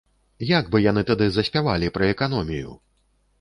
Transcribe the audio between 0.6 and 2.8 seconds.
бы яны тады заспявалі пра эканомію!